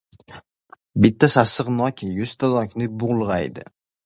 [1.03, 3.71] •Bitta sassiq nok yuzta nokni bulg‘aydi.